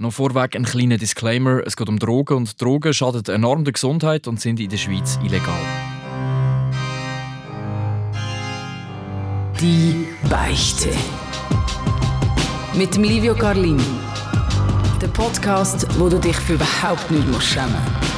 [0.00, 1.60] Noch vorweg ein kleiner Disclaimer.
[1.66, 5.18] Es geht um Drogen und Drogen schaden enorm der Gesundheit und sind in der Schweiz
[5.24, 5.58] illegal.
[9.60, 10.90] Die Beichte.
[12.74, 13.80] Mit Livio Carlin.
[15.02, 18.17] Der Podcast, wo du dich für überhaupt nicht schämen musst.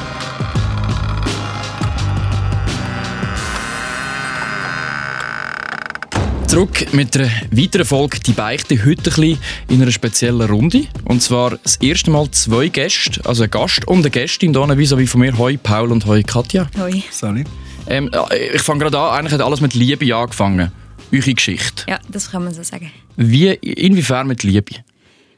[6.51, 9.39] Zurück mit einer weiteren Folge «Die Beichte», heute ein bisschen
[9.69, 10.85] in einer speziellen Runde.
[11.05, 14.97] Und zwar das erste Mal zwei Gäste, also ein Gast und eine Gästin hier vis
[14.97, 15.37] wie von mir.
[15.37, 16.67] Hoi Paul und hoi Katja.
[16.77, 17.03] Hoi.
[17.09, 17.45] Salut.
[17.87, 18.11] Ähm,
[18.53, 20.73] ich fange gerade an, eigentlich hat alles mit Liebe angefangen.
[21.13, 21.85] Eure Geschichte.
[21.87, 22.91] Ja, das kann man so sagen.
[23.15, 24.75] Wie, inwiefern mit Liebe?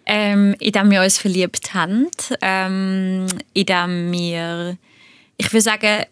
[0.07, 2.07] Ähm, indem wir uns verliebt haben.
[2.41, 4.77] Ähm, indem wir,
[5.37, 6.05] ich würde sagen,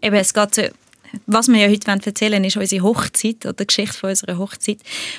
[0.00, 0.62] eben, es geht so
[1.26, 4.78] was wir ja heute erzählen wollen, ist unsere Hochzeit oder die Geschichte von unserer Hochzeit.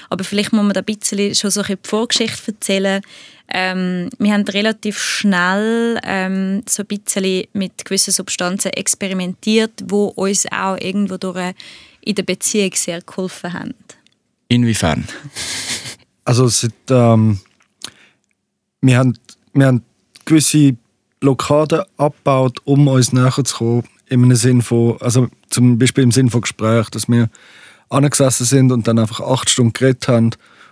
[0.09, 3.01] Aber vielleicht muss man da ein bisschen schon so eine Vorgeschichte erzählen.
[3.47, 10.45] Ähm, wir haben relativ schnell ähm, so ein bisschen mit gewissen Substanzen experimentiert, wo uns
[10.51, 11.53] auch irgendwo durch
[12.01, 13.73] in der Beziehung sehr geholfen haben.
[14.47, 15.07] Inwiefern?
[16.27, 17.39] Also seit, ähm,
[18.81, 19.15] wir, haben,
[19.53, 19.83] wir haben
[20.25, 20.75] gewisse
[21.19, 26.29] Blockaden abgebaut, um uns näher zu kommen im Sinn von, also zum Beispiel im Sinn
[26.29, 27.29] von Gespräch, dass wir
[27.89, 30.31] angesessen sind und dann einfach acht Stunden geredet haben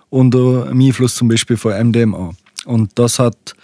[0.09, 2.31] unter dem Einfluss zum Beispiel von MDMA.
[2.66, 3.56] Und das hat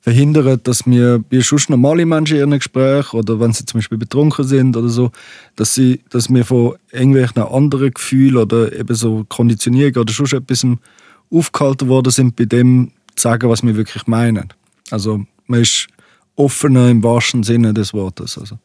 [0.00, 3.98] verhindert, dass wir wie sonst normale Menschen in ihren Gesprächen oder wenn sie zum Beispiel
[3.98, 5.10] betrunken sind oder so,
[5.56, 10.66] dass, sie, dass wir von irgendwelchen anderen Gefühlen oder eben so Konditionierung oder sonst etwas
[11.30, 14.48] aufgehalten worden sind, bei dem zu sagen, was wir wirklich meinen.
[14.90, 15.88] Also man ist
[16.34, 18.38] offener im wahrsten Sinne des Wortes.
[18.38, 18.58] Also.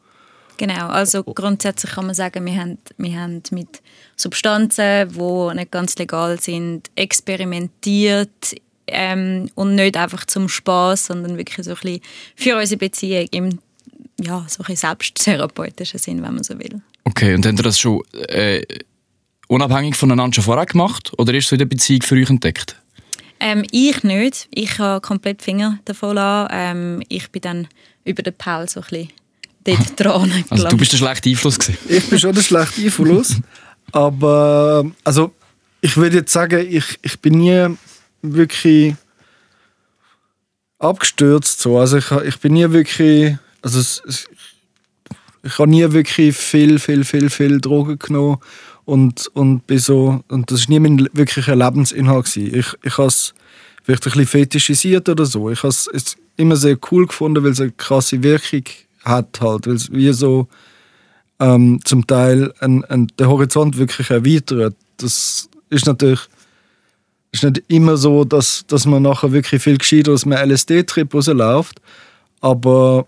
[0.57, 3.81] Genau, also grundsätzlich kann man sagen, wir haben, wir haben mit
[4.15, 8.55] Substanzen, die nicht ganz legal sind, experimentiert
[8.87, 12.01] ähm, und nicht einfach zum Spaß, sondern wirklich so ein bisschen
[12.35, 13.59] für unsere Beziehung im
[14.21, 16.81] ja, so ein selbsttherapeutischen Sinn, wenn man so will.
[17.03, 18.61] Okay, und habt ihr das schon äh,
[19.47, 22.81] unabhängig voneinander schon vorher gemacht oder ist so in der Beziehung für euch entdeckt?
[23.39, 24.47] Ähm, ich nicht.
[24.51, 26.47] Ich habe komplett Finger davon an.
[26.51, 27.67] Ähm, ich bin dann
[28.05, 29.09] über den Paul so ein bisschen
[29.65, 30.45] dort dran.
[30.49, 31.77] Also du bist der schlechte Einfluss gewesen.
[31.89, 33.35] Ich bin schon der schlechte Einfluss,
[33.91, 35.33] aber also
[35.81, 37.75] ich würde jetzt sagen, ich, ich bin nie
[38.21, 38.95] wirklich
[40.79, 41.77] abgestürzt so.
[41.77, 44.27] Also ich, ich bin nie wirklich, also es, es,
[45.43, 48.37] ich habe nie wirklich viel, viel, viel, viel Drogen genommen
[48.85, 52.55] und, und bin so, und das war nie mein wirklicher Lebensinhalt gewesen.
[52.55, 53.33] Ich, ich habe es
[53.83, 55.49] vielleicht ein bisschen fetischisiert oder so.
[55.49, 58.63] Ich habe es immer sehr cool gefunden, weil es eine krasse Wirkung
[59.05, 60.47] hat halt, weil es wie so
[61.39, 64.75] ähm, zum Teil ein, ein, den Horizont wirklich erweitert.
[64.97, 66.27] Das ist natürlich
[67.35, 71.81] ist nicht immer so, dass, dass man nachher wirklich viel gescheiter aus einem LSD-Trip rausläuft,
[72.39, 73.05] aber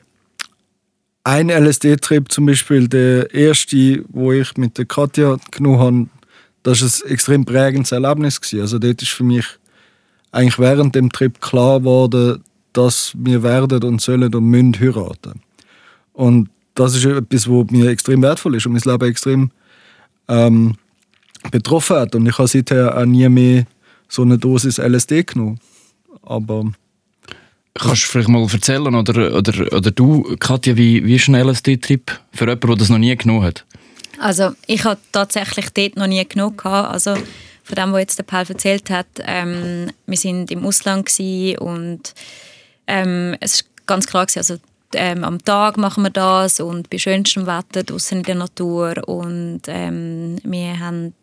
[1.23, 6.07] ein LSD-Trip zum Beispiel, der erste, wo ich mit der Katja genommen habe,
[6.63, 8.41] das war ein extrem prägendes Erlebnis.
[8.53, 9.45] Also dort ist für mich
[10.31, 12.43] eigentlich während dem Trip klar geworden,
[12.73, 15.41] dass wir werden und sollen und müssen heiraten.
[16.17, 19.51] Und das ist etwas, was mir extrem wertvoll ist und mein Leben extrem
[20.27, 20.75] ähm,
[21.51, 22.15] betroffen hat.
[22.15, 23.67] Und ich habe seither auch nie mehr
[24.09, 25.59] so eine Dosis LSD genommen.
[26.23, 26.71] Aber
[27.75, 32.19] Kannst du vielleicht mal erzählen, oder, oder, oder du, Katja, wie, wie ist ein LSD-Trip
[32.31, 33.65] für jemanden, der das noch nie genommen hat?
[34.19, 36.59] Also ich habe tatsächlich dort noch nie genommen.
[36.63, 37.13] Also
[37.63, 41.11] von dem, was jetzt der Paul erzählt hat, ähm, wir sind im Ausland
[41.59, 42.15] und
[42.87, 44.57] ähm, es war ganz klar, gewesen, also
[44.93, 49.07] ähm, am Tag machen wir das und bei schönstem Wetter draußen in der Natur.
[49.07, 51.13] Und ähm, wir haben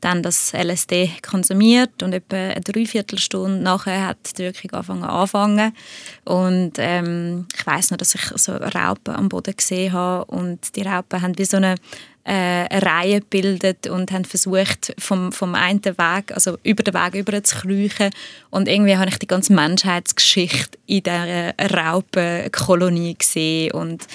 [0.00, 5.72] dann das LSD konsumiert und etwa eine Dreiviertelstunde nachher hat die Wirkung angefangen anfangen.
[6.24, 10.24] Und ähm, ich weiß noch, dass ich so Raupen am Boden gesehen habe.
[10.26, 11.76] Und die Raupen haben wie so eine
[12.26, 17.42] äh, Reihe gebildet und haben versucht, vom, vom einen Weg, also über den Weg über
[17.44, 18.10] zu kriechen.
[18.50, 23.72] Und irgendwie habe ich die ganze Menschheitsgeschichte in dieser Raupenkolonie gesehen.
[23.72, 24.08] Und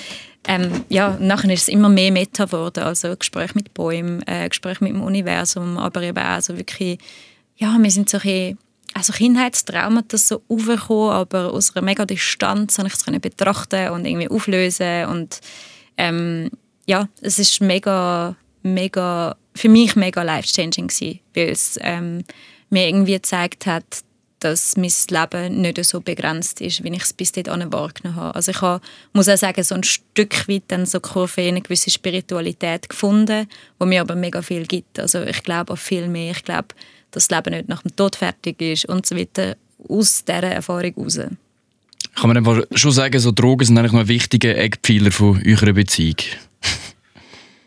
[0.46, 4.82] ähm, ja, nachher ist es immer mehr Meta geworden, also Gespräch mit Bäumen, äh, Gespräch
[4.82, 7.00] mit dem Universum, aber eben auch so wirklich,
[7.56, 8.58] ja, wir sind so ein
[8.94, 14.30] also Kindheitstraumata so aufgekommen, aber aus einer mega Distanz habe ich es betrachten und irgendwie
[14.30, 15.40] auflösen und
[15.98, 16.50] ähm,
[16.92, 20.92] ja, es ist mega, mega, für mich mega life-changing
[21.34, 22.26] weil es ähm,
[22.70, 23.86] mir irgendwie gezeigt hat,
[24.40, 28.36] dass mein Leben nicht so begrenzt ist, wie ich es bis dahin wahrgenommen habe.
[28.36, 28.84] Also ich habe,
[29.14, 33.48] muss auch sagen, so ein Stück weit dann so Kurve in eine gewisse Spiritualität gefunden,
[33.80, 35.00] wo mir aber mega viel gibt.
[35.00, 36.32] Also ich glaube auch viel mehr.
[36.32, 36.70] Ich glaube,
[37.12, 39.56] dass das Leben nicht nach dem Tod fertig ist und so weiter,
[39.88, 41.20] aus dieser Erfahrung heraus.
[42.16, 45.72] Kann man einfach schon sagen, so Drogen sind eigentlich noch ein wichtiger Eckpfeiler von eurer
[45.72, 46.18] Beziehung?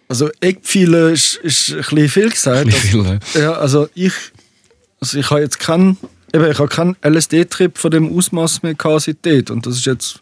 [0.09, 2.61] Also Eckpfeiler ist, ist ein bisschen viel gesagt.
[2.61, 4.13] Ein bisschen also, ja, also ich,
[5.01, 5.97] also ich habe jetzt keinen,
[6.33, 9.45] eben, ich habe keinen LSD-Trip von dem Ausmaß mehr seitdem.
[9.51, 10.21] Und das ist jetzt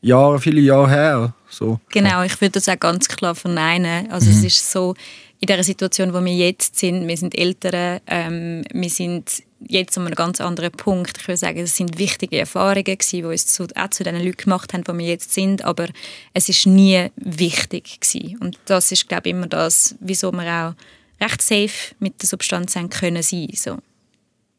[0.00, 1.34] Jahre, viele Jahre her.
[1.48, 1.80] So.
[1.90, 4.10] Genau, ich würde das auch ganz klar verneinen.
[4.10, 4.36] Also mhm.
[4.36, 4.94] es ist so,
[5.40, 10.06] in der Situation, wo wir jetzt sind, wir sind Eltern, ähm, wir sind jetzt an
[10.06, 11.18] einem ganz anderen Punkt.
[11.18, 14.36] Ich würde sagen, es sind wichtige Erfahrungen gewesen, die uns zu, auch zu den Leuten
[14.36, 15.88] gemacht haben, wo wir jetzt sind, aber
[16.32, 18.38] es ist nie wichtig gewesen.
[18.38, 22.76] Und das ist, glaube ich, immer das, wieso wir auch recht safe mit der Substanz
[22.76, 23.48] haben können sein.
[23.54, 23.78] So.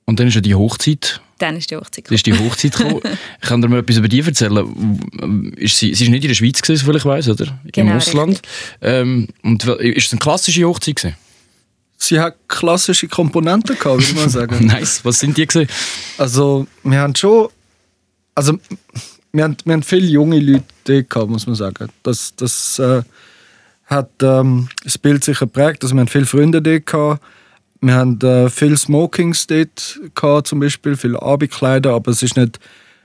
[0.05, 1.21] Und dann ist ja die Hochzeit.
[1.39, 2.15] Dann ist die Hochzeit gekommen.
[2.15, 3.01] Ist die Hochzeit gekommen.
[3.41, 5.53] ich kann dir mal etwas über die erzählen.
[5.57, 7.59] Ist sie, sie ist nicht in der Schweiz gewesen, soviel ich weiß, oder?
[7.65, 8.41] Genau, Im Ausland.
[8.81, 11.17] Ähm, und ist es eine klassische Hochzeit gewesen?
[11.97, 14.65] Sie hat klassische Komponenten gehabt, würde man sagen.
[14.67, 15.03] nice.
[15.03, 15.69] Was sind die gewesen?
[16.17, 17.49] Also wir haben schon,
[18.33, 18.57] also
[19.31, 21.89] wir haben, wir haben viele junge Leute gehabt, muss man sagen.
[22.03, 23.01] Das, das äh,
[23.85, 25.83] hat ähm, das Bild sicher geprägt.
[25.83, 27.21] Also wir haben viele Freunde dort gehabt
[27.85, 32.59] wir haben äh, viele Smokings dort gehabt, zum Beispiel, viele Abendkleider, aber es ist nicht,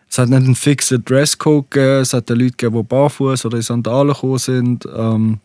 [0.09, 2.01] es hat nicht einen fixen Dresscode gegeben.
[2.01, 4.87] Es hat Leute gegeben, die barfuß oder in Sandalen gekommen sind.
[4.87, 5.39] Ähm,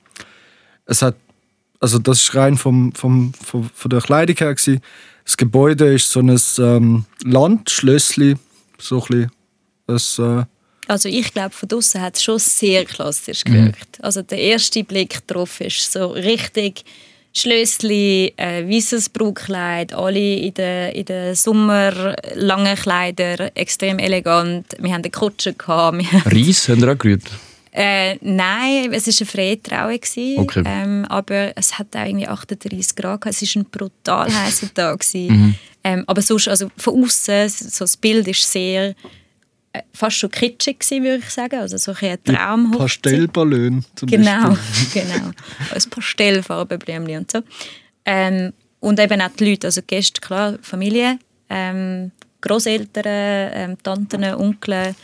[0.85, 1.15] es hat,
[1.85, 4.81] also das ist rein vom, vom, vom, von der Kleidung her gewesen.
[5.23, 8.37] Das Gebäude ist so ein ähm, Landschlössli,
[8.79, 9.29] so ein
[9.85, 10.45] bisschen, äh,
[10.87, 13.51] also ich glaube, von draußen hat es schon sehr klassisch mhm.
[13.51, 13.99] gewirkt.
[13.99, 14.05] Mhm.
[14.05, 16.85] Also der erste Blick drauf ist so richtig
[17.33, 22.77] Schlössli, äh, weißes Brautkleid, alle in den, in den Sommer langen
[23.53, 24.75] extrem elegant.
[24.79, 25.53] Wir hatten eine Kutsche.
[25.53, 26.03] Gehabt.
[26.25, 27.29] Reis haben wir auch gerührt?
[27.77, 29.99] Äh, nein, es war eine Freitraue.
[30.37, 30.63] Okay.
[30.65, 33.21] Ähm, aber es hat auch irgendwie 38 Grad.
[33.21, 33.41] Gehabt.
[33.41, 35.03] Es war ein brutal heißer Tag.
[35.13, 35.55] Mhm.
[35.83, 38.95] Ähm, aber sonst, also von außen, so das Bild ist sehr
[39.73, 41.59] äh, fast schon kitschig gewesen, würde ich sagen.
[41.59, 42.79] Also so ein Traumhochzeit.
[42.79, 45.01] Pastellballon zum genau, Beispiel.
[45.13, 45.31] genau.
[45.73, 47.41] Als Pastellfarbenblümchen und so.
[48.05, 51.19] Ähm, und eben auch die Leute, also Gäste, klar, Familie,
[51.49, 54.95] ähm, Großeltern, ähm, Tanten, Onkel,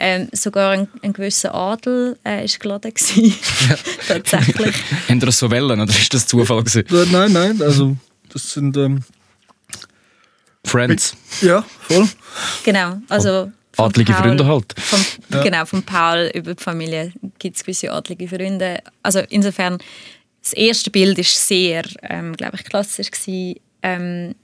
[0.00, 3.34] ähm, sogar ein, ein gewisser Adel äh, ist geladen gewesen.
[3.68, 3.76] Ja.
[4.08, 4.74] Tatsächlich.
[5.08, 6.84] Haben das so wollen oder ist das Zufall gewesen?
[7.12, 7.96] Nein, nein, also
[8.32, 9.04] das sind ähm,
[10.64, 11.14] Friends.
[11.42, 12.08] Ja, voll.
[12.64, 14.74] Genau, also adlige Paul, Freunde halt.
[14.78, 15.42] Vom, ja.
[15.42, 18.80] Genau, von Paul über die Familie gibt es gewisse adlige Freunde.
[19.02, 19.78] Also insofern,
[20.42, 23.60] das erste Bild war sehr, ähm, glaube ich, klassisch gewesen.
[23.82, 24.34] Ähm,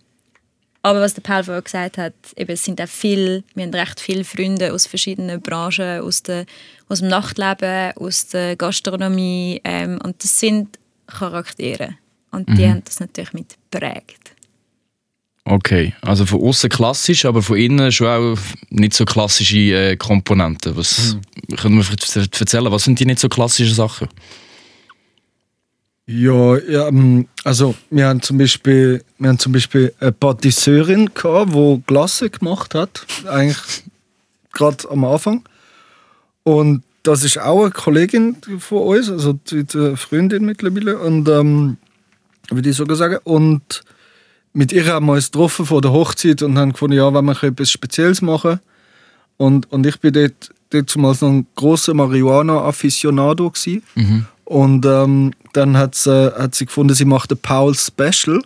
[0.86, 4.00] aber was der Paul vorher gesagt hat, eben, es sind auch viel, wir haben recht
[4.00, 6.46] viele Freunde aus verschiedenen Branchen, aus, der,
[6.88, 11.96] aus dem Nachtleben, aus der Gastronomie ähm, und das sind Charaktere
[12.30, 12.70] und die mhm.
[12.70, 14.32] haben das natürlich mit prägt.
[15.44, 18.38] Okay, also von außen klassisch, aber von innen schon auch
[18.70, 20.76] nicht so klassische äh, Komponenten.
[20.76, 21.16] Was
[21.48, 21.56] mhm.
[21.56, 22.72] können wir erzählen?
[22.72, 24.08] Was sind die nicht so klassischen Sachen?
[26.06, 31.52] Ja, ja ähm, also wir haben zum Beispiel, wir haben zum Beispiel eine Patisseurin gehabt,
[31.54, 33.84] die Glasse gemacht hat, eigentlich
[34.52, 35.44] gerade am Anfang.
[36.44, 41.76] Und das ist auch eine Kollegin von uns, also eine Freundin mittlerweile, und ähm,
[42.50, 43.18] würde ich sogar sagen.
[43.24, 43.82] Und
[44.52, 47.42] mit ihr haben wir uns getroffen vor der Hochzeit und haben gefunden, ja, wenn wir
[47.42, 48.60] etwas Spezielles machen.
[49.36, 53.52] Und, und ich bin dort, dort zumal noch ein großer Marihuana-Afficionado
[53.94, 54.26] mhm.
[54.46, 58.40] Und ähm, dann hat sie, hat sie gefunden, sie macht ein Paul Special.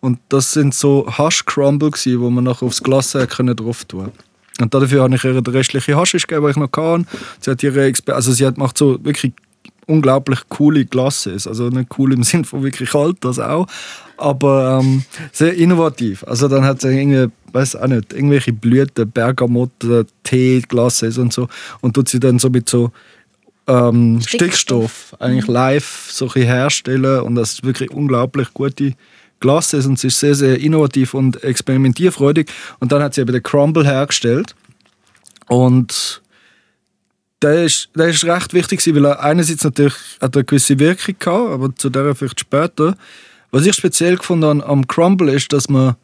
[0.00, 4.12] Und das sind so Hash-Crumble, die man nachher aufs Glas drauf tun konnte.
[4.60, 7.06] Und dafür habe ich ihr den restlichen Haschisch gegeben, den ich noch kann.
[7.40, 9.32] Sie hat ihre Exper also sie hat macht so wirklich
[9.86, 11.46] unglaublich coole Glasses.
[11.46, 13.66] Also nicht cool im Sinn von wirklich kalt, das auch.
[14.16, 16.24] Aber ähm, sehr innovativ.
[16.24, 21.48] Also dann hat sie irgendwie, weiß auch nicht, irgendwelche Blüten, Bergamotte, Tee, Glasses und so.
[21.82, 22.90] Und tut sie dann so mit so
[23.66, 24.92] ähm, Stickstoff.
[25.08, 27.20] Stickstoff eigentlich live so herstellen.
[27.20, 28.94] Und das ist wirklich unglaublich gute
[29.40, 32.50] Glasses und sie ist sehr, sehr innovativ und experimentierfreudig.
[32.80, 34.54] Und dann hat sie eben den Crumble hergestellt.
[35.48, 36.22] Und
[37.42, 41.52] der ist, der ist recht wichtig, weil er einerseits natürlich hat eine gewisse Wirkung hatte,
[41.52, 42.96] aber zu der vielleicht später.
[43.50, 45.96] Was ich speziell gefunden habe am Crumble ist, dass man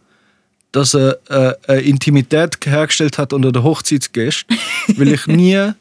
[0.73, 4.57] dass er äh, eine Intimität hergestellt hat unter den Hochzeitsgästen,
[4.97, 5.73] weil ich nie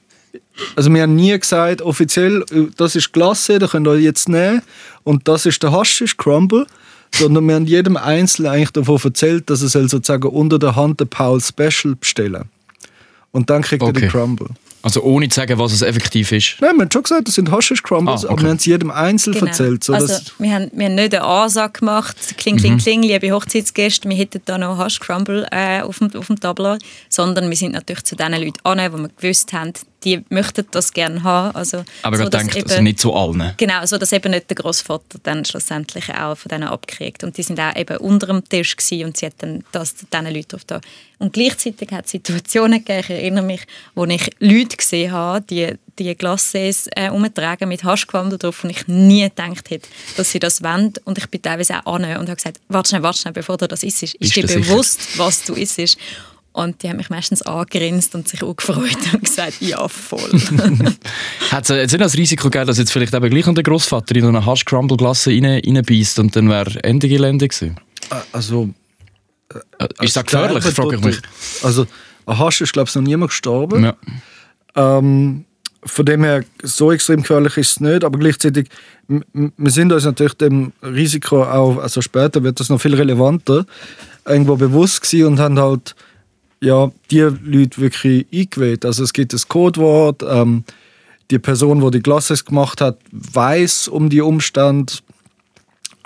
[0.75, 2.45] also wir haben nie gesagt, offiziell,
[2.77, 4.61] das ist Glasse, da könnt ihr jetzt nehmen
[5.03, 6.65] und das ist der Haschisch, Crumble,
[7.13, 11.07] sondern wir haben jedem Einzelnen eigentlich davon erzählt, dass er sozusagen unter der Hand den
[11.07, 12.45] Paul Special bestellen
[13.31, 13.91] Und dann kriegt okay.
[13.95, 14.47] er den Crumble.
[14.83, 16.55] Also ohne zu sagen, was es effektiv ist.
[16.59, 18.33] Nein, wir haben schon gesagt, das sind Haschisch Crumbles, Ah, okay.
[18.33, 19.45] aber wir haben es jedem einzeln Genau.
[19.45, 19.83] erzählt.
[19.83, 22.59] So, also, dass, wir, haben, wir haben nicht eine Ansage gemacht, kling, Mhm.
[22.59, 26.39] kling, kling, liebe Hochzeitsgäste, wir hätten da noch Hash Crumble äh, auf, dem, auf dem
[26.39, 26.77] Tableau,
[27.09, 30.93] sondern wir sind natürlich zu den Leuten an, wo wir gewusst haben, die möchten das
[30.93, 31.55] gerne haben.
[31.55, 33.53] Also, Aber so, denke, eben- also nicht zu allen.
[33.57, 37.43] Genau, so dass eben nicht der Großvater dann schlussendlich auch von denen abgekriegt und die
[37.43, 40.61] sind auch eben unter dem Tisch gewesen und sie hat dann das diesen Leuten drauf
[40.65, 40.81] da.
[41.19, 43.61] Und gleichzeitig hat es Situationen gegeben, ich erinnere mich,
[43.93, 48.87] wo ich Leute gesehen habe, die die Glacés äh, umtragen mit Haschquandel drauf und ich
[48.87, 52.35] nie gedacht hätte, dass sie das wollen und ich bin teilweise auch an und habe
[52.35, 54.65] gesagt, warte schnell, warte schnell, bevor du das isst, ist, Ist dir das sicher?
[54.65, 55.97] bewusst, was du isst?
[56.53, 60.19] Und die haben mich meistens angegrinst und sich auch gefreut und gesagt, ja, voll.
[61.51, 64.25] Hat es jetzt nicht das Risiko gegeben, dass jetzt vielleicht eben gleich der Großvater in
[64.25, 67.77] eine Hash Crumble Glasse rein, reinbeißt und dann wäre Ende Gelände gewesen?
[68.33, 68.69] also,
[69.79, 71.19] Äh, Ist das gefährlich, frage ich mich.
[71.63, 71.87] Also,
[72.25, 73.83] an Hasch ist, glaube ich, noch niemand gestorben.
[73.83, 73.95] Ja.
[74.75, 75.45] Ähm,
[75.83, 78.67] von dem her, so extrem gefährlich ist es nicht, aber gleichzeitig,
[79.07, 83.65] wir sind uns natürlich dem Risiko auch, also später wird das noch viel relevanter,
[84.27, 85.95] irgendwo bewusst gewesen und haben halt
[86.61, 88.85] ja, die Leute wirklich eingewählt.
[88.85, 90.63] Also es gibt das Codewort, ähm,
[91.31, 94.93] die Person, die die Glasses gemacht hat, weiß um die Umstände.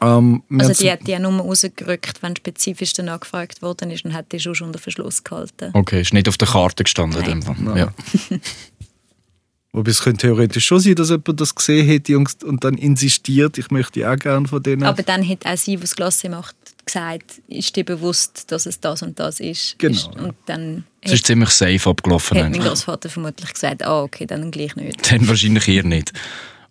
[0.01, 4.13] Ähm, Also die hat die ja nur rausgerückt, wenn spezifisch danach gefragt worden ist und
[4.13, 5.71] hat die schon unter Verschluss gehalten.
[5.73, 7.21] Okay, ist nicht auf der Karte gestanden.
[7.21, 7.41] in Nein.
[7.41, 7.77] dem Fall.
[7.77, 7.93] Ja.
[9.75, 13.57] Wobei es könnte theoretisch schon sein, dass jemand das gesehen hätte und, und dann insistiert,
[13.57, 14.83] ich möchte auch gerne von denen.
[14.83, 16.55] Aber dann hat auch sie, die das Glas macht,
[16.85, 19.77] gesagt, ist dir bewusst, dass es das und das ist.
[19.77, 22.37] Genau, Ist, und dann Es ist ziemlich safe abgelaufen.
[22.37, 22.61] hat mein.
[22.61, 25.11] Großvater vermutlich gesagt, ah, okay, dann gleich nicht.
[25.11, 26.13] Dann wahrscheinlich eher nicht.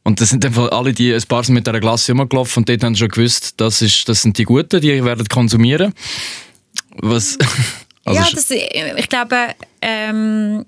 [0.02, 2.84] Und das sind einfach alle, die ein paar sind mit dieser Glasse rumgelaufen und dort
[2.84, 5.92] haben schon gewusst, das, ist, das sind die Guten, die werden konsumieren.
[6.96, 7.36] Was?
[8.06, 9.36] Also ja, das, ich glaube,
[9.80, 10.66] ähm,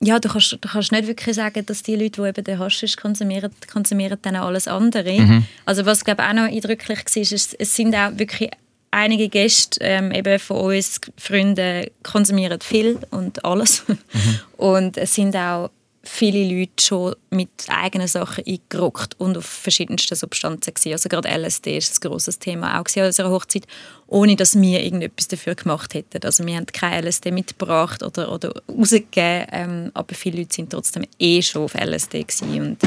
[0.00, 2.96] ja, du, kannst, du kannst nicht wirklich sagen, dass die Leute, die eben den Haschisch
[2.96, 5.12] konsumieren, konsumieren dann auch alles andere.
[5.12, 5.44] Mhm.
[5.64, 8.50] Also was, glaube ich, auch noch eindrücklich war, ist, es sind auch wirklich
[8.90, 13.84] einige Gäste ähm, eben von uns, Freunde, konsumieren viel und alles.
[13.88, 14.40] Mhm.
[14.56, 15.70] Und es sind auch
[16.08, 20.92] viele Leute schon mit eigenen Sachen eingerockt und auf verschiedensten Substanzen gewesen.
[20.92, 23.66] Also gerade LSD ist ein grosses Thema auch an unserer Hochzeit,
[24.06, 26.24] ohne dass wir irgendetwas dafür gemacht hätten.
[26.24, 31.04] Also wir haben kein LSD mitgebracht oder, oder rausgegeben, ähm, aber viele Leute sind trotzdem
[31.18, 32.78] eh schon auf LSD gewesen und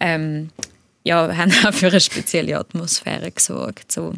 [0.00, 0.50] ähm,
[1.02, 3.90] ja, haben auch für eine spezielle Atmosphäre gesorgt.
[3.90, 4.14] So.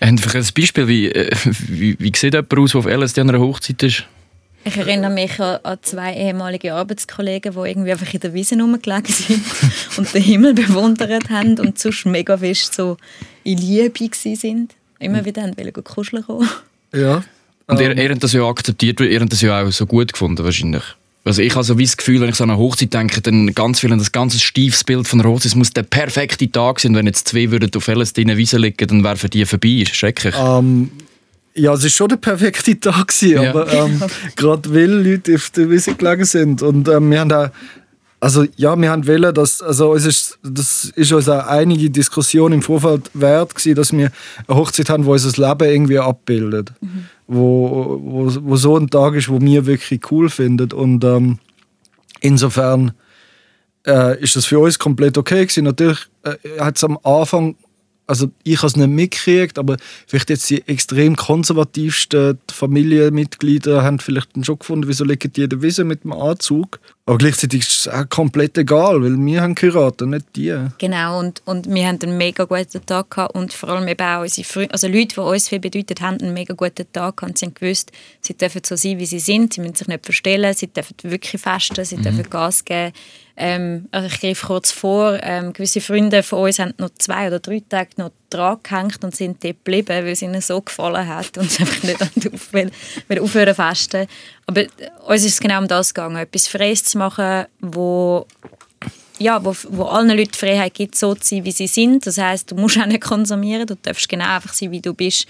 [0.00, 1.30] Haben Sie ein Beispiel, wie, äh,
[1.68, 4.04] wie, wie sieht jemand aus, der auf LSD an einer Hochzeit ist?
[4.64, 9.44] Ich erinnere mich an, zwei ehemalige Arbeitskollegen, die irgendwie einfach in der Wiese rumgelegen sind
[9.98, 12.96] und den Himmel bewundert haben und sonst mega fest so
[13.42, 14.74] in Liebe sind.
[14.98, 16.48] Immer wieder haben wollen kuscheln kommen.
[16.92, 17.22] ja.
[17.66, 20.12] Und ihr, ihr habt das ja akzeptiert, weil ihr habt das ja auch so gut
[20.12, 20.82] gefunden wahrscheinlich.
[21.24, 23.54] Also ich habe so wie das Gefühl, wenn ich so an eine Hochzeit denke, dann
[23.54, 25.46] ganz viel an das ganze stiefes Bild von Hochzeit.
[25.46, 26.94] Es muss der perfekte Tag sein.
[26.94, 29.84] Wenn jetzt zwei würden auf LSD in der Wiese liegen, dann wäre für die vorbei.
[29.90, 30.34] Schrecklich.
[30.38, 30.90] Ähm,
[31.56, 33.50] ja, es war schon der perfekte Tag, gewesen, Ja.
[33.50, 34.02] aber ähm,
[34.36, 36.62] gerade weil Leute auf der Wiese gelegen sind.
[36.62, 37.52] Und ähm, wir haben da,
[38.20, 42.54] also ja, wir haben wollen, dass, also es ist, das ist uns auch einige Diskussionen
[42.54, 44.10] im Vorfeld wert gewesen, dass wir
[44.46, 46.72] eine Hochzeit haben, wo unser Leben irgendwie abbildet.
[47.26, 50.72] Wo, wo, wo so ein Tag ist, wo wir wirklich cool finden.
[50.72, 51.38] Und ähm,
[52.20, 52.92] insofern
[53.86, 55.64] äh, ist das für uns komplett okay gewesen.
[55.64, 57.56] Natürlich äh, hat es am Anfang,
[58.06, 64.30] also ich habe es nicht mitgekriegt, aber vielleicht jetzt die extrem konservativsten Familienmitglieder haben vielleicht
[64.44, 66.80] schon gefunden, wieso liegen die Wiese mit dem Anzug.
[67.06, 70.56] Aber gleichzeitig ist es auch komplett egal, weil wir haben geheiratet, nicht die.
[70.78, 74.22] Genau, und, und wir haben einen mega guten Tag gehabt und vor allem eben auch
[74.22, 77.38] unsere Freunde, also Leute, die uns viel bedeutet haben, einen mega guten Tag gehabt und
[77.38, 77.92] sie haben gewusst,
[78.22, 81.40] sie dürfen so sein, wie sie sind, sie müssen sich nicht verstellen, sie dürfen wirklich
[81.40, 82.92] festen, sie dürfen Gas geben.
[83.36, 87.40] Ähm, also ich greife kurz vor, ähm, gewisse Freunde von uns haben noch zwei oder
[87.40, 91.36] drei Tage noch dran gehängt und sind dort geblieben, weil es ihnen so gefallen hat
[91.36, 92.00] und sie einfach nicht
[92.34, 92.70] auf, weil,
[93.08, 94.06] weil aufhören festen.
[94.46, 94.68] Aber äh,
[95.06, 98.26] uns ist es genau um das gegangen, etwas Freies zu machen, wo
[99.18, 102.06] ja, wo, wo allen Leuten die Freiheit gibt, so zu sein, wie sie sind.
[102.06, 105.26] Das heißt, du musst auch nicht konsumieren, du darfst genau einfach sein, wie du bist.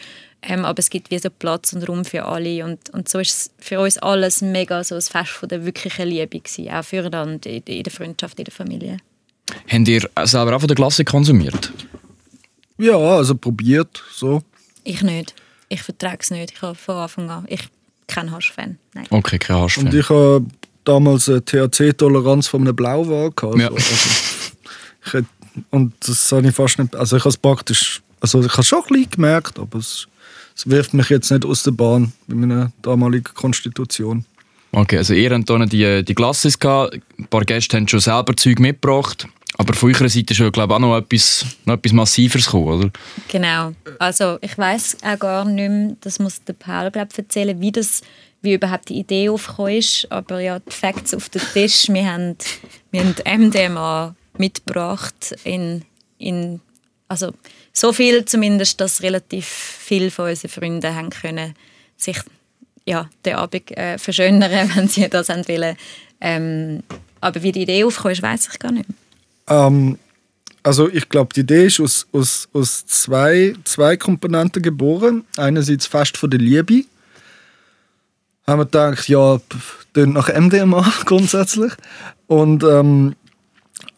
[0.47, 2.65] Ähm, aber es gibt wie so Platz und Raum für alle.
[2.65, 6.09] Und, und so ist es für uns alles mega so ein Fest von der wirklichen
[6.09, 8.99] Liebe gewesen, auch füreinander, in, in der Freundschaft, in der Familie.
[9.69, 11.73] Habt ihr selber auch von der Glasse konsumiert?
[12.79, 14.43] Ja, also probiert, so.
[14.83, 15.35] Ich nicht.
[15.69, 16.53] Ich vertrage es nicht.
[16.53, 17.45] Ich habe von Anfang an.
[17.49, 17.69] Ich
[18.07, 18.79] kein Hasch-Fan.
[18.93, 19.07] Nein.
[19.11, 19.79] Okay, kein Hasch.
[19.79, 20.45] Und ich habe
[20.85, 23.59] damals eine THC-Toleranz von einem Blauwal gehabt.
[23.59, 23.69] Ja.
[23.69, 24.11] Also, also,
[25.07, 25.29] ich hätte,
[25.71, 26.95] und das habe ich fast nicht.
[26.95, 28.03] Also ich habe es praktisch.
[28.21, 30.07] Also ich habe es schon ein bisschen gemerkt, aber es,
[30.57, 34.25] es wirft mich jetzt nicht aus der Bahn bei meiner damaligen Konstitution.
[34.73, 38.37] Okay, also ihr habt hier die, die Glasses gehabt, ein paar Gäste haben schon selber
[38.37, 41.93] Zeug mitgebracht, aber von eurer Seite ist ja glaube ich, auch noch etwas, noch etwas
[41.93, 42.91] Massiveres gekommen, oder?
[43.29, 43.73] Genau.
[44.01, 48.03] Also ich weiß auch gar nicht mehr, das muss der Paul glaub, erzählen, wie das
[48.45, 50.07] wie überhaupt die Idee aufgekommen ist.
[50.13, 51.89] Aber ja, die Facts auf den Tisch.
[51.89, 52.37] Wir haben,
[52.91, 55.83] wir haben MDMA mitgebracht in,
[56.19, 56.61] in
[57.09, 57.33] also
[57.75, 61.55] so viel zumindest, dass relativ viele von unseren Freunden haben können
[61.97, 62.19] sich
[62.87, 65.77] ja, den Abend äh, verschönern, wenn sie das wollen.
[66.21, 66.83] Ähm,
[67.21, 68.89] aber wie die Idee aufgekommen ist, weiß ich gar nicht.
[69.49, 69.99] Ähm,
[70.63, 75.25] also ich glaube, die Idee ist aus, aus, aus zwei, zwei Komponenten geboren.
[75.37, 76.85] Einerseits fast von der Liebe.
[78.47, 79.41] Haben wir gedacht, ja,
[79.95, 81.73] tönt nach MDMA grundsätzlich.
[82.27, 83.17] Und ähm,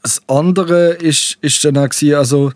[0.02, 2.52] das andere ist, ist dann auch also,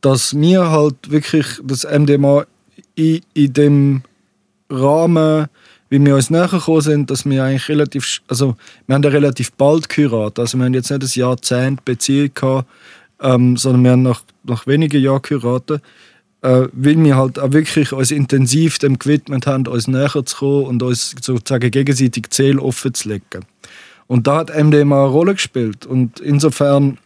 [0.00, 2.46] dass wir halt wirklich das MDMA
[2.94, 4.02] in, in dem
[4.70, 5.46] Rahmen,
[5.88, 9.52] wie wir uns näher gekommen sind, dass wir eigentlich relativ, also wir haben ja relativ
[9.52, 12.68] bald geheiratet, also wir haben jetzt nicht ein Jahrzehnt Beziehung gehabt,
[13.20, 15.82] ähm, sondern wir haben nach, nach wenigen Jahren geheiratet,
[16.42, 20.64] äh, weil wir halt auch wirklich uns intensiv dem gewidmet haben, uns näher zu kommen
[20.64, 23.44] und uns sozusagen gegenseitig Ziele offen zu legen.
[24.06, 25.86] Und da hat MDMA eine Rolle gespielt.
[25.86, 26.98] Und insofern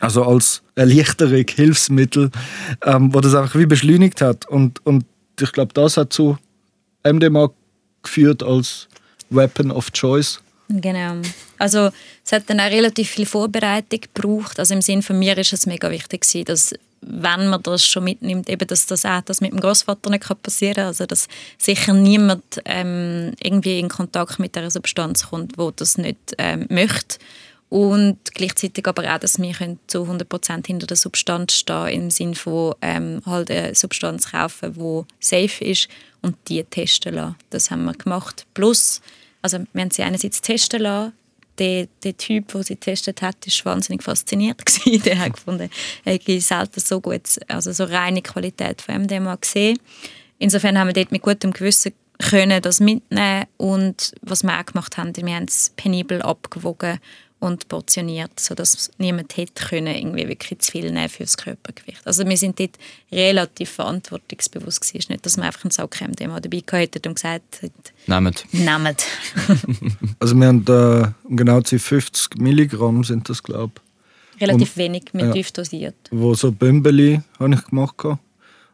[0.00, 2.30] also als Erleichterung, Hilfsmittel,
[2.84, 5.04] ähm, wo das einfach wie beschleunigt hat und, und
[5.40, 6.38] ich glaube, das hat zu
[7.04, 7.50] MDMA
[8.02, 8.88] geführt als
[9.30, 10.40] Weapon of Choice.
[10.68, 11.16] Genau.
[11.58, 11.90] Also
[12.24, 14.58] es hat dann auch relativ viel Vorbereitung gebraucht.
[14.58, 16.74] Also im Sinn von mir ist es mega wichtig dass
[17.06, 20.74] wenn man das schon mitnimmt, eben dass das auch das mit dem Großvater nicht passieren
[20.74, 20.86] kann.
[20.86, 26.34] Also dass sicher niemand ähm, irgendwie in Kontakt mit der Substanz kommt, wo das nicht
[26.38, 27.18] ähm, möchte
[27.74, 32.76] und gleichzeitig aber auch, dass wir zu 100% hinter der Substanz stehen im Sinne von
[32.80, 35.88] ähm, halt eine Substanz kaufen, die safe ist
[36.22, 37.34] und die testen lassen.
[37.50, 38.46] Das haben wir gemacht.
[38.54, 39.00] Plus,
[39.42, 41.14] also wir haben sie einerseits testen lassen,
[41.58, 44.62] der, der Typ, der sie getestet hat, war wahnsinnig fasziniert.
[45.04, 45.68] der hat gefunden,
[46.04, 49.80] er hätte selten so gut, also so reine Qualität von MDMA gesehen.
[50.38, 54.96] Insofern haben wir dort mit gutem Gewissen können das mitnehmen und was wir auch gemacht
[54.96, 57.00] haben, wir haben es penibel abgewogen
[57.44, 62.00] und portioniert, sodass niemand hätte können, irgendwie wirklich zu viel nehmen für das Körpergewicht.
[62.06, 62.78] Also wir sind dort
[63.12, 65.12] relativ verantwortungsbewusst gewesen.
[65.12, 67.74] Nicht, dass wir einfach einen Sackcreme-Thema dabei hätten und gesagt hätten,
[68.06, 68.46] nehmt.
[68.52, 69.04] Nehmt.
[70.20, 73.74] also wir haben äh, genau 50 Milligramm sind das, glaube
[74.36, 74.40] ich.
[74.40, 75.94] Relativ und, wenig, mit ja, tief dosiert.
[76.10, 78.06] Wo so Bömbeli habe ich gemacht.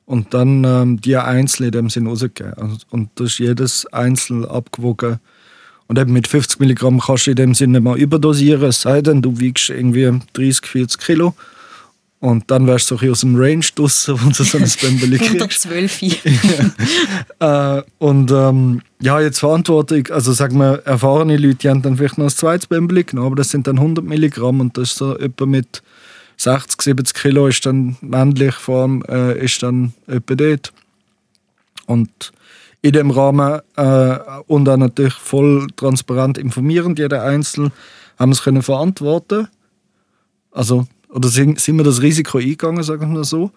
[0.06, 2.54] Und dann ähm, die einzeln in dem Sinn rausgegeben.
[2.54, 5.18] Also, und das ist jedes einzeln abgewogen
[5.90, 9.22] und eben mit 50 Milligramm kannst du in dem Sinne mal überdosieren, es sei denn,
[9.22, 11.34] du wiegst irgendwie 30, 40 Kilo.
[12.20, 15.32] Und dann wärst du so aus dem Range draussen, wo du so ein Bämbeli kriegst.
[15.32, 16.02] Unter 12.
[17.40, 17.78] ja.
[17.78, 22.18] äh, und ähm, ja, jetzt Verantwortung, also sagen wir, erfahrene Leute, die haben dann vielleicht
[22.18, 25.18] noch ein zweites Bämbeli genommen, aber das sind dann 100 Milligramm und das ist so
[25.18, 25.82] etwa mit
[26.36, 30.72] 60, 70 Kilo ist dann männlich vor allem, äh, ist dann etwa dort.
[31.86, 32.32] Und
[32.82, 37.72] in dem Rahmen äh, und dann natürlich voll transparent informierend, jeder Einzelne,
[38.18, 39.48] haben es können verantworten.
[40.50, 43.50] Also, oder sind, sind wir das Risiko eingegangen, sagen wir so.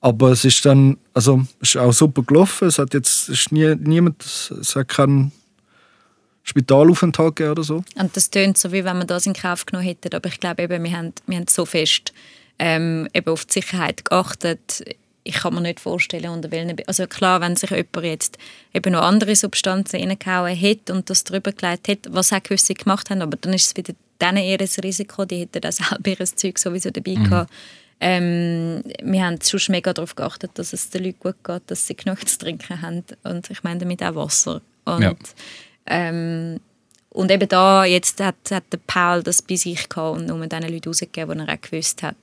[0.00, 2.68] Aber es ist dann, also, ist auch super gelaufen.
[2.68, 5.32] Es hat jetzt ist nie, niemand, es hat keinen
[6.42, 7.84] Spitalaufenthalt gegeben oder so.
[7.96, 10.14] Und das tönt so, wie wenn man das in Kauf genommen hätte.
[10.16, 12.12] Aber ich glaube eben, wir haben, wir haben so fest
[12.58, 14.82] ähm, eben auf die Sicherheit geachtet
[15.22, 16.76] ich kann mir nicht vorstellen, unter welchen...
[16.86, 18.38] Also klar, wenn sich jemand jetzt
[18.72, 23.10] eben noch andere Substanzen reingehauen hätte und das drüber gelegt hätte, was auch gewisse gemacht
[23.10, 26.24] haben, aber dann ist es wieder denen eher ein Risiko, die hätten auch selber ihr
[26.24, 27.24] Zeug sowieso dabei mhm.
[27.24, 27.52] gehabt.
[28.02, 31.94] Ähm, wir haben schon mega darauf geachtet, dass es den Leuten gut geht, dass sie
[31.94, 34.62] genug zu trinken haben und ich meine damit auch Wasser.
[34.86, 35.14] Und, ja.
[35.86, 36.60] ähm,
[37.10, 40.62] und eben da jetzt hat, hat der Paul das bei sich gehabt und nur den
[40.62, 42.16] Leuten rausgegeben, die er auch gewusst hat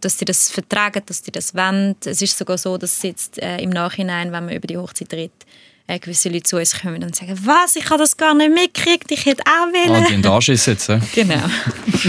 [0.00, 1.96] dass sie das vertragen, dass sie das wollen.
[2.04, 5.46] Es ist sogar so, dass jetzt äh, im Nachhinein, wenn man über die Hochzeit redet,
[5.86, 9.10] äh, gewisse Leute zu uns kommen und sagen, was, ich habe das gar nicht mitgekriegt,
[9.10, 10.04] ich hätte auch wollen.
[10.04, 11.00] Ah, die Anschiss jetzt, äh?
[11.14, 11.42] Genau.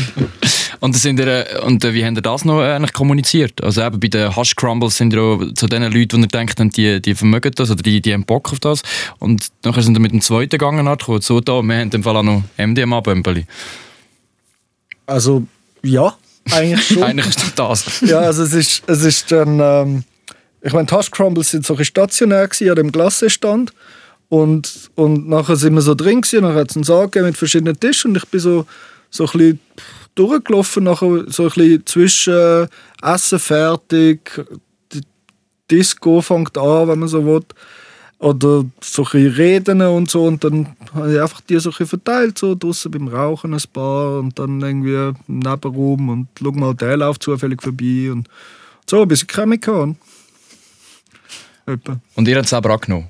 [0.79, 3.63] und, sind ihr, und äh, wie habt ihr das noch eigentlich kommuniziert?
[3.63, 7.01] Also eben bei den Hush Crumbles sind ihr zu den Leuten, die ihr denkt, die,
[7.01, 8.83] die vermögen das oder die, die haben Bock auf das.
[9.19, 10.87] Und nachher sind ihr mit dem zweiten gegangen,
[11.19, 13.45] so da, wir haben im Fall auch noch MDMA-Bömpeli.
[15.05, 15.45] Also,
[15.81, 16.15] ja,
[16.51, 17.03] eigentlich schon.
[17.03, 18.01] eigentlich ist das.
[18.01, 20.03] ja, also es ist, es ist dann, ähm,
[20.61, 23.73] ich meine, Hash Crumbles sind so stationär gewesen, an dem Glassestand
[24.29, 27.79] und, und nachher sind wir so drin gewesen, nachher hat es einen Sarg mit verschiedenen
[27.79, 28.65] Tischen und ich bin so,
[29.09, 29.59] so ein bisschen
[30.15, 32.67] durchgelaufen, nachher so ein bisschen zwischen äh,
[33.01, 34.45] Essen fertig,
[34.91, 35.01] die
[35.69, 37.43] Disco fängt an, wenn man so will.
[38.23, 42.37] Oder so ein Reden und so und dann habe ich einfach die so ein verteilt,
[42.37, 46.95] so draußen beim Rauchen ein paar und dann irgendwie im Nebenraum und schau mal, der
[46.95, 48.29] läuft zufällig vorbei und
[48.89, 49.97] so, ein bisschen Chemikan.
[52.15, 53.09] Und ihr habt es aber angenommen?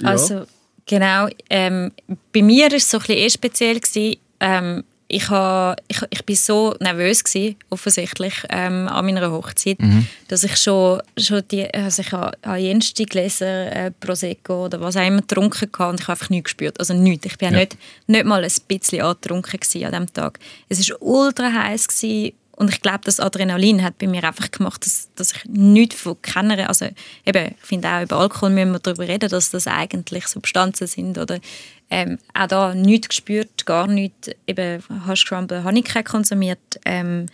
[0.00, 0.08] Ja.
[0.08, 0.44] Also,
[0.84, 1.28] genau.
[1.48, 1.92] Ähm,
[2.32, 3.80] bei mir war es so ein bisschen eh speziell.
[3.80, 4.16] Gewesen.
[4.40, 10.06] Ähm, ich, ha, ich, ich bin so nervös gewesen, offensichtlich ähm, an meiner Hochzeit, mhm.
[10.28, 15.06] dass ich schon, schon die, also ich habe jenste Gläser äh, Prosecco oder was auch
[15.06, 17.26] immer getrunken hatte und ich habe einfach nichts gespürt, also nichts.
[17.26, 17.60] Ich bin ja.
[17.60, 20.38] nicht, nicht mal ein bisschen angetrunken an diesem Tag.
[20.68, 24.84] Es war ultra heiß gewesen und ich glaube, das Adrenalin hat bei mir einfach gemacht,
[24.86, 26.88] dass, dass ich nichts von keiner, also
[27.26, 31.18] eben, ich finde auch über Alkohol müssen wir darüber reden, dass das eigentlich Substanzen sind
[31.18, 31.38] oder
[31.90, 37.26] ähm, auch da nichts gespürt, gar nichts, eben Hash Crumble habe ich keinen konsumiert, ähm,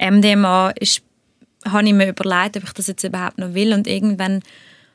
[0.00, 1.02] MDMA ist,
[1.64, 3.72] habe ich mir überlegt, ob ich das jetzt überhaupt noch will.
[3.72, 4.42] Und irgendwann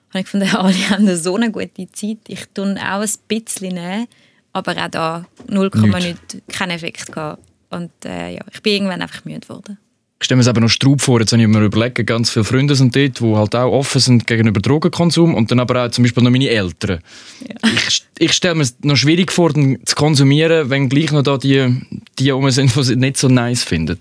[0.10, 4.08] habe ich gefunden, alle haben so eine gute Zeit, ich tue auch ein bisschen nehmen,
[4.52, 7.42] aber auch da 0,9 keinen Effekt gehabt.
[7.70, 9.78] Und äh, ja, ich bin irgendwann einfach müde geworden.
[10.26, 12.46] Ich stelle mir es aber noch Straub vor, jetzt habe ich mir überlegt, ganz viele
[12.46, 16.04] Freunde sind dort, die halt auch offen sind gegenüber Drogenkonsum und dann aber auch zum
[16.04, 17.00] Beispiel noch meine Eltern.
[17.48, 17.72] Ja.
[17.72, 21.80] Ich, ich stelle mir es noch schwierig vor, zu konsumieren, wenn gleich noch da die,
[22.18, 24.00] die um sind, die es nicht so nice finden.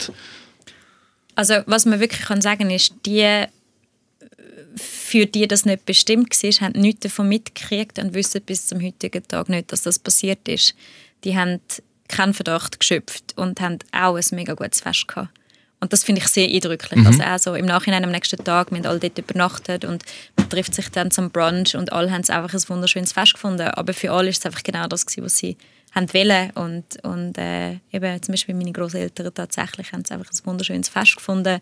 [1.35, 3.45] Also was man wirklich kann sagen ist, die,
[4.77, 9.29] für die das nicht bestimmt war, haben nichts davon mitgekriegt und wissen bis zum heutigen
[9.29, 10.75] Tag nicht, dass das passiert ist.
[11.25, 11.61] Die haben
[12.09, 15.29] keinen Verdacht geschöpft und haben auch ein mega gutes Fest gehabt.
[15.85, 16.99] Und das finde ich sehr eindrücklich.
[16.99, 17.07] Mhm.
[17.07, 20.03] Also auch so im Nachhinein am nächsten Tag, wir haben alle dort übernachtet und
[20.35, 23.68] man trifft sich dann zum Brunch und alle haben es einfach ein wunderschönes Fest gefunden.
[23.68, 25.59] Aber für alle ist es einfach genau das gewesen, was sie
[25.94, 26.53] haben wollen.
[26.53, 31.16] Und, und äh, eben zum Beispiel meine Großeltern tatsächlich haben es einfach ein wunderschönes Fest
[31.16, 31.61] gefunden.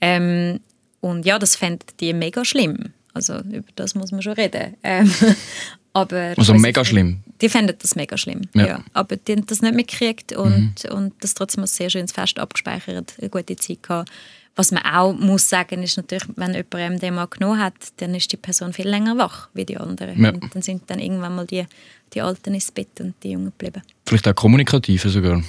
[0.00, 0.60] Ähm,
[1.00, 2.92] und ja, das fänden die mega schlimm.
[3.12, 4.76] Also über das muss man schon reden.
[4.84, 5.12] Ähm,
[5.92, 7.23] aber also mega schlimm?
[7.40, 8.66] Die fänden das mega schlimm, ja.
[8.66, 8.84] ja.
[8.92, 10.96] Aber die haben das nicht mitgekriegt und, mhm.
[10.96, 14.10] und das trotzdem ein sehr schönes Fest abgespeichert, eine gute Zeit gehabt.
[14.56, 18.36] Was man auch muss sagen, ist natürlich, wenn jemand MDMA genommen hat, dann ist die
[18.36, 20.22] Person viel länger wach wie die anderen.
[20.22, 20.30] Ja.
[20.30, 21.66] Und dann sind dann irgendwann mal die,
[22.12, 23.82] die Alten ins Bett und die Jungen geblieben.
[24.06, 25.42] Vielleicht auch kommunikative sogar?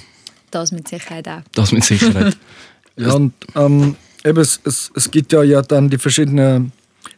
[0.50, 1.42] Das mit Sicherheit auch.
[1.52, 2.36] Das mit Sicherheit.
[2.96, 3.94] ja, und ähm,
[4.24, 6.72] eben, es, es, es gibt ja, ja dann die verschiedenen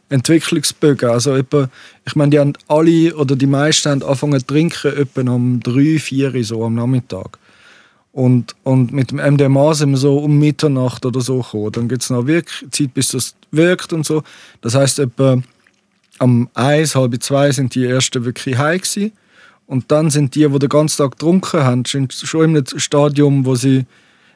[0.09, 1.09] Entwicklungsbögen.
[1.09, 1.69] Also etwa,
[2.05, 5.99] ich meine, die haben alle oder die meisten haben angefangen zu trinken etwa um drei,
[5.99, 7.37] vier so am Nachmittag.
[8.11, 11.71] Und, und mit dem MDMA sind wir so um Mitternacht oder so gekommen.
[11.71, 14.23] Dann gibt es noch Wirk Zeit, bis das wirkt und so.
[14.61, 15.41] Das heißt etwa
[16.17, 19.11] am eins, halb zwei sind die ersten wirklich heim gewesen.
[19.67, 22.09] Und dann sind die, die den ganzen Tag getrunken haben, schon
[22.43, 23.85] in einem Stadium, wo sie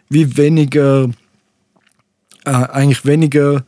[0.10, 1.10] wie weniger,
[2.46, 3.66] äh, eigentlich weniger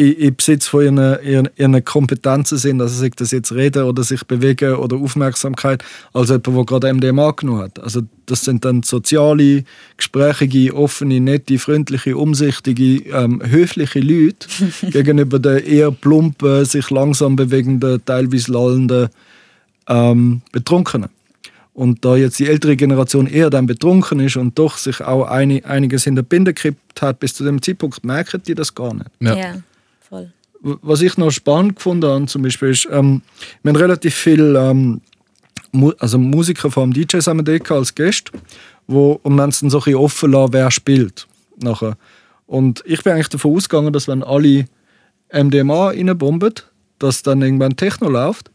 [0.00, 4.24] in, Besitz von ihren, ihren, ihren Kompetenzen sind, also sei das jetzt Reden oder sich
[4.24, 7.78] bewegen oder Aufmerksamkeit, als jemand, der gerade MDMA genommen hat.
[7.80, 9.64] Also das sind dann soziale,
[9.96, 14.48] gesprächige, offene, nette, freundliche, umsichtige, ähm, höfliche Leute
[14.90, 19.08] gegenüber den eher plumpen, sich langsam bewegenden, teilweise lallenden
[19.88, 21.10] ähm, Betrunkenen.
[21.72, 26.06] Und da jetzt die ältere Generation eher dann betrunken ist und doch sich auch einiges
[26.06, 29.06] in der Binde gekippt hat, bis zu dem Zeitpunkt merken die das gar nicht.
[29.20, 29.36] Ja.
[29.36, 29.62] ja voll.
[30.62, 33.22] Was ich noch spannend gefunden habe, zum Beispiel, ist, ähm,
[33.62, 35.00] wir haben relativ viele ähm,
[35.72, 38.32] Mu also Musiker vom DJs haben wir als Gäste,
[38.86, 41.26] wo, und wir haben es dann so ein bisschen offen lassen, wer spielt.
[41.62, 41.96] Nachher.
[42.46, 44.66] Und ich bin eigentlich davon ausgegangen, dass wenn alle
[45.32, 46.54] MDMA reinbomben,
[46.98, 48.50] dass dann irgendwann Techno läuft.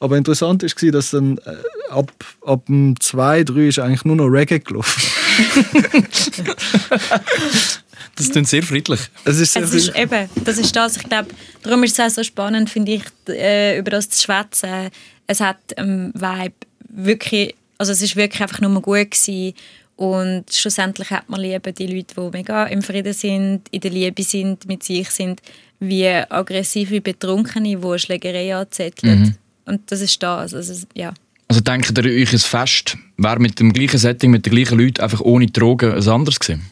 [0.00, 1.56] Aber interessant war, dass dann äh,
[1.90, 2.12] ab,
[2.44, 5.02] ab dem 2, 3 ist eigentlich nur noch Reggae gelaufen.
[8.16, 9.00] Das klingt sehr friedlich.
[9.24, 10.96] Es ist, sehr es ist eben, das ist das.
[10.96, 11.28] Ich glaube,
[11.62, 14.90] darum ist es auch so spannend, finde ich, äh, über das zu schwätzen.
[15.26, 16.54] Es hat ähm, Vibe
[16.88, 19.54] wirklich, also es ist wirklich einfach nur gut gewesen.
[19.96, 24.22] Und schlussendlich hat man lieber die Leute, die mega im Frieden sind, in der Liebe
[24.22, 25.42] sind, mit sich sind,
[25.80, 29.20] wie aggressive Betrunkene, die eine Schlägerei anzetteln.
[29.20, 29.34] Mhm.
[29.64, 30.54] Und das ist das.
[30.54, 31.12] Also, ja.
[31.48, 35.02] also denkt ihr euch ein Fest, wäre mit dem gleichen Setting, mit den gleichen Leuten,
[35.02, 36.62] einfach ohne Drogen ein anderes gewesen?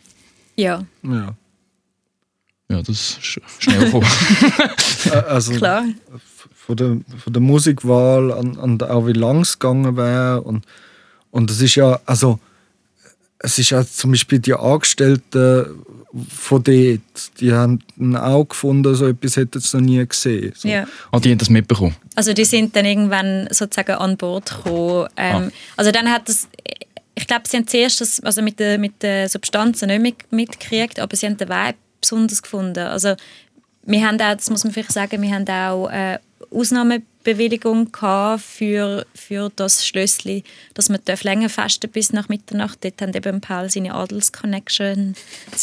[0.57, 0.85] Ja.
[1.03, 1.35] Ja.
[2.69, 3.93] Ja, das ist schnell.
[5.07, 5.85] Äh, also, Klar.
[6.53, 10.41] Von der, von der Musikwahl an, an auch wie lang es gegangen wäre.
[10.41, 10.65] Und,
[11.31, 12.41] und es ist ja, also,
[13.39, 15.85] es ist ja zum Beispiel die Angestellten
[16.29, 17.81] von dort, die haben
[18.17, 20.53] auch gefunden, so etwas hätten sie noch nie gesehen.
[20.57, 20.69] So.
[20.69, 20.87] Ja.
[21.13, 21.95] Oh, die haben das mitbekommen?
[22.15, 25.09] Also die sind dann irgendwann sozusagen an Bord gekommen.
[25.17, 25.51] Ähm, ah.
[25.77, 26.49] Also dann hat das
[27.19, 31.01] ich glaube, sie haben zuerst das, also mit den mit der Substanzen nicht mit, mitgekriegt,
[31.01, 32.87] aber sie haben den Vibe besonders gefunden.
[32.87, 33.17] Also
[33.85, 36.19] wir haben auch, das muss man vielleicht sagen, wir haben auch äh,
[36.51, 37.89] Ausnahme Bewilligung
[38.39, 42.85] für, für das Schlössli, dass man länger festen bis nach Mitternacht.
[42.85, 45.17] Dort haben eben Paul seine Adelsconnection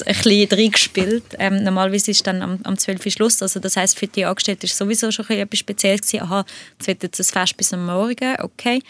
[0.06, 1.24] ein bisschen reingespielt.
[1.40, 3.42] Ähm, normalerweise ist dann am, am 12 Uhr Schluss.
[3.42, 6.14] Also das heißt für die Angestellten ist sowieso schon etwas Spezielles.
[6.16, 6.44] Aha,
[6.78, 8.82] jetzt wird jetzt das Fest bis am Morgen, okay.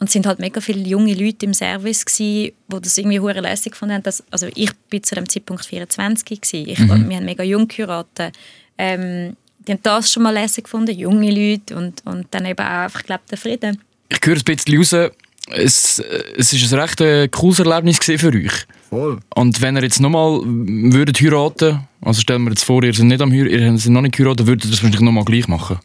[0.00, 3.72] Und es sind halt mega viele junge Leute im Service die das irgendwie hure lässig
[3.72, 4.02] gefunden haben.
[4.02, 6.68] Dass, also ich bin zu dem Zeitpunkt 24 gewesen.
[6.68, 7.08] Ich, mhm.
[7.08, 8.34] Wir haben mega jung geheiratet.
[8.78, 12.84] Ähm, die haben das schon mal lässig gefunden, junge Leute und, und dann eben auch
[12.84, 13.82] einfach, glaube den Frieden.
[14.08, 15.12] Ich höre ein bisschen raus,
[15.52, 16.02] es,
[16.36, 18.66] es ist ein recht äh, cooles Erlebnis für euch.
[18.88, 19.20] Voll.
[19.34, 23.20] Und wenn ihr jetzt nochmal würdet heiraten, also stellen wir jetzt vor, ihr seid, nicht
[23.20, 25.78] am, ihr seid noch nicht geheiratet, würdet ihr das wahrscheinlich nochmal gleich machen?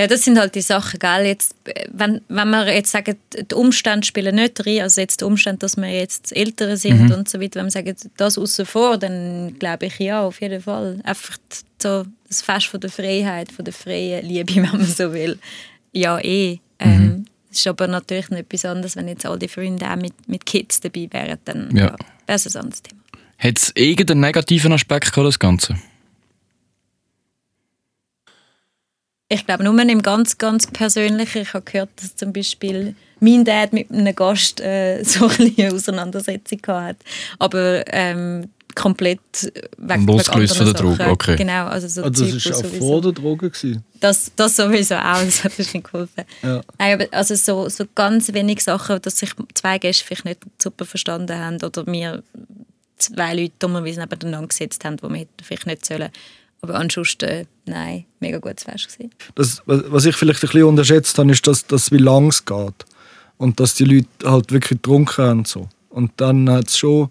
[0.00, 1.26] Ja, das sind halt die Sachen, gell?
[1.26, 1.54] Jetzt,
[1.92, 5.76] wenn, wenn wir jetzt sagen, die Umstände spielen nicht rein, also jetzt der Umstand, dass
[5.76, 7.12] wir jetzt Ältere sind mhm.
[7.12, 10.62] und so weiter, wenn wir sagen, das außen vor, dann glaube ich ja, auf jeden
[10.62, 11.00] Fall.
[11.04, 11.36] Einfach
[11.82, 15.38] so das Fest von der Freiheit, von der freien Liebe, wenn man so will.
[15.92, 16.60] Ja, eh.
[16.78, 17.24] Ähm, mhm.
[17.50, 20.46] es ist aber natürlich nicht etwas anderes, wenn jetzt all die Freunde auch mit, mit
[20.46, 21.88] Kids dabei wären, dann ja.
[21.88, 23.02] ja, wäre es ein anderes Thema.
[23.36, 25.76] Hat es irgendeinen negativen Aspekt gehabt, das Ganze?
[29.32, 31.42] Ich glaube, nur im ganz, ganz Persönlichen.
[31.42, 36.60] Ich habe gehört, dass zum Beispiel mein Dad mit einem Gast äh, so eine Auseinandersetzung
[36.66, 36.98] hatte.
[37.38, 39.20] Aber ähm, komplett
[39.78, 41.36] weg Losgelöst von der Droge, okay.
[41.36, 42.86] Genau, also so also das war auch sowieso.
[42.86, 43.50] vor der Droge?
[43.50, 43.84] Gewesen.
[44.00, 46.24] Das, das sowieso auch, das hat mir geholfen.
[46.42, 46.60] Ja.
[46.78, 50.84] Nein, aber also so, so ganz wenige Sachen, dass sich zwei Gäste vielleicht nicht super
[50.84, 52.22] verstanden haben oder mir
[52.96, 56.10] zwei Leute dummerweise nebeneinander gesetzt haben, die wir vielleicht nicht sollen.
[56.62, 59.10] Aber ansonsten, nein, mega gutes Fest gewesen.
[59.34, 62.84] Das, was ich vielleicht ein bisschen unterschätzt habe, ist, dass, dass wie lang es geht.
[63.38, 65.44] Und dass die Leute halt wirklich getrunken haben.
[65.46, 65.68] So.
[65.88, 67.08] Und dann hat es schon,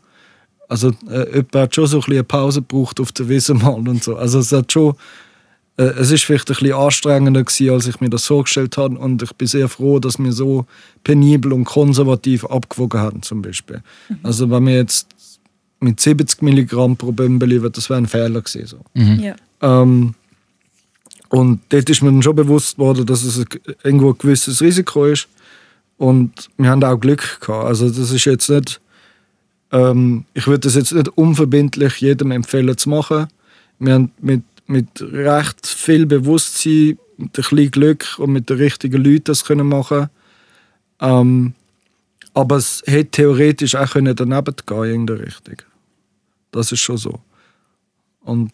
[0.68, 3.88] also äh, jemand hat schon so ein bisschen eine Pause gebraucht auf der Wiese mal
[3.88, 4.16] und so.
[4.16, 4.94] Also es hat schon,
[5.78, 9.00] äh, es ist vielleicht ein bisschen anstrengender gewesen, als ich mir das vorgestellt habe.
[9.00, 10.68] Und ich bin sehr froh, dass wir so
[11.04, 13.82] penibel und konservativ abgewogen haben, zum Beispiel.
[14.10, 14.20] Mhm.
[14.22, 15.08] Also wenn wir jetzt
[15.80, 18.65] mit 70 Milligramm pro Bömbeli, das wäre ein Fehler gewesen.
[18.65, 18.80] So.
[18.94, 19.20] Mhm.
[19.20, 19.36] Ja.
[19.62, 20.15] Ähm,
[21.30, 23.46] und dort ist mir dann schon bewusst worden, dass es
[23.84, 25.28] irgendwo ein gewisses Risiko ist.
[25.98, 27.65] Und wir haben auch Glück gehabt.
[27.65, 28.82] Also das ist jetzt nicht,
[29.72, 33.28] ähm, ich würde das jetzt nicht unverbindlich jedem empfehlen zu machen.
[33.78, 39.04] Wir haben mit, mit recht viel Bewusstsein, mit ein bisschen Glück und mit den richtigen
[39.04, 40.10] Leuten das können machen.
[41.00, 41.54] Ähm,
[42.34, 45.58] aber es hätte theoretisch auch daneben gehen in der Richtung.
[46.52, 47.20] Das ist schon so.
[48.22, 48.52] Und,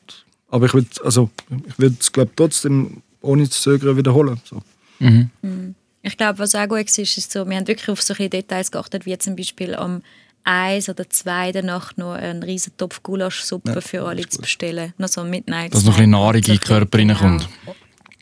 [0.50, 1.30] aber ich würde also,
[1.78, 4.40] es glaube trotzdem ohne zu zögern wiederholen.
[4.44, 4.62] So.
[5.00, 5.30] Mhm.
[5.42, 5.76] mhm.
[6.02, 9.08] Ich glaube, was auch gut ist, ist so, wir haben wirklich auf solche Details geachtet,
[9.08, 10.04] wie zum Beispiel am
[10.44, 14.94] eins oder zwei der Nacht noch einen riesen Topf Gulaschsuppe ja, für alle zu bestellen.
[15.00, 17.50] Noch so Midnight Dass noch ein bisschen Nahrung in den Körper reinkommt.
[17.66, 17.76] Genau.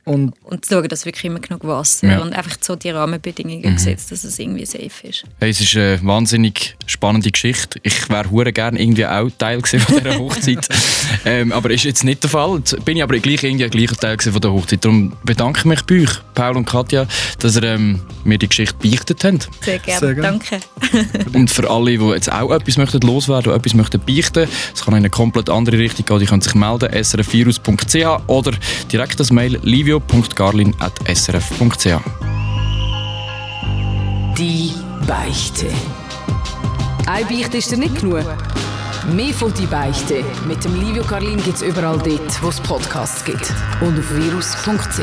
[0.06, 2.20] Und, und zu schauen, dass wirklich immer genug Wasser ja.
[2.20, 3.76] und einfach so die Rahmenbedingungen mhm.
[3.76, 5.24] gesetzt, dass es irgendwie safe ist.
[5.40, 7.80] Hey, es ist eine wahnsinnig spannende Geschichte.
[7.84, 10.68] Ich wäre hure gerne irgendwie auch Teil von dieser Hochzeit.
[11.26, 12.58] ähm, aber ist jetzt nicht der Fall.
[12.58, 14.84] Jetzt bin ich aber gleich irgendwie gleicher Teil von der Hochzeit.
[14.84, 17.06] Darum bedanke ich mich bei euch, Paul und Katja,
[17.40, 19.50] dass ihr ähm, mir die Geschichte beichtet habt.
[19.62, 20.40] Sehr gerne, Sehr gerne.
[20.40, 20.60] danke.
[21.34, 24.94] und für alle, die jetzt auch etwas möchten loswerden oder etwas möchten beichten, es kann
[24.94, 28.52] in eine komplett andere Richtung gehen, die können sich melden, srfvirus.ch oder
[28.92, 31.88] direkt das Mail livio livio.garlin.srf.ch.
[34.38, 34.74] Die
[35.08, 35.68] Beichte.
[37.06, 38.24] Ein Beicht ist dir nicht genug.
[39.12, 43.26] Mehr von «Die Beichte» mit dem Livio Carlin gibt es überall dort, wo es Podcasts
[43.26, 43.54] gibt.
[43.82, 45.02] Und auf virus.ch.